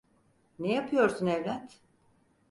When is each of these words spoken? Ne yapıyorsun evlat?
Ne 0.59 0.73
yapıyorsun 0.73 1.25
evlat? 1.27 1.79